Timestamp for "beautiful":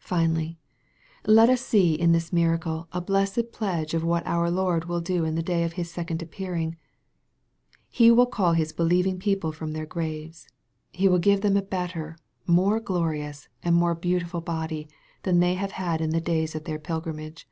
13.94-14.40